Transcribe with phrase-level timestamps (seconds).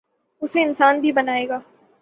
[0.41, 1.59] ،اسے انسان بھی بنائے گا۔